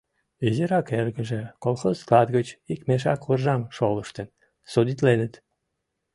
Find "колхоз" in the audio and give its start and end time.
1.63-1.95